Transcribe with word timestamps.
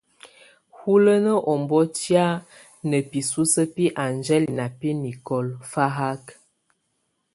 Hulənə 0.77 1.33
ɔ́mbɔ́tiá 1.51 2.27
ná 2.89 2.97
bǐsusə 3.09 3.61
bɛ 3.73 3.85
angele 4.05 4.49
na 4.57 4.65
bɛ 4.77 4.89
nicole 5.01 5.55
fáhák. 5.71 6.23